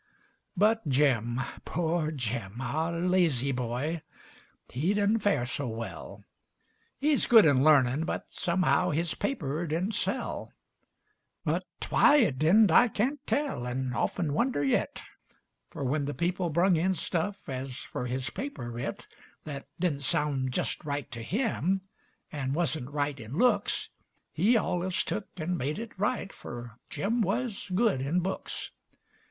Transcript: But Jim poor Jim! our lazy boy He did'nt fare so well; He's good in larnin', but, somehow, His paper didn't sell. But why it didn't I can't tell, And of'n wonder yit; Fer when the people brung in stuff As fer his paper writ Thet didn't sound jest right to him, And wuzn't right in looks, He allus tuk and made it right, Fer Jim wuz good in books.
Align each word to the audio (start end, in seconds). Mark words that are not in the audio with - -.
But 0.57 0.87
Jim 0.89 1.39
poor 1.63 2.09
Jim! 2.09 2.59
our 2.59 2.99
lazy 3.01 3.51
boy 3.51 4.01
He 4.67 4.95
did'nt 4.95 5.21
fare 5.21 5.45
so 5.45 5.67
well; 5.67 6.23
He's 6.97 7.27
good 7.27 7.45
in 7.45 7.61
larnin', 7.61 8.03
but, 8.05 8.25
somehow, 8.29 8.89
His 8.89 9.13
paper 9.13 9.67
didn't 9.67 9.93
sell. 9.93 10.53
But 11.45 11.65
why 11.89 12.15
it 12.15 12.39
didn't 12.39 12.71
I 12.71 12.87
can't 12.87 13.19
tell, 13.27 13.67
And 13.67 13.93
of'n 13.95 14.33
wonder 14.33 14.63
yit; 14.63 15.03
Fer 15.69 15.83
when 15.83 16.05
the 16.05 16.15
people 16.15 16.49
brung 16.49 16.77
in 16.77 16.95
stuff 16.95 17.47
As 17.47 17.77
fer 17.77 18.05
his 18.07 18.31
paper 18.31 18.71
writ 18.71 19.05
Thet 19.45 19.67
didn't 19.79 20.01
sound 20.01 20.51
jest 20.51 20.83
right 20.83 21.11
to 21.11 21.21
him, 21.21 21.81
And 22.31 22.55
wuzn't 22.55 22.89
right 22.89 23.19
in 23.19 23.37
looks, 23.37 23.91
He 24.31 24.57
allus 24.57 25.03
tuk 25.03 25.27
and 25.37 25.59
made 25.59 25.77
it 25.77 25.91
right, 25.99 26.33
Fer 26.33 26.71
Jim 26.89 27.21
wuz 27.21 27.69
good 27.75 28.01
in 28.01 28.21
books. 28.21 28.71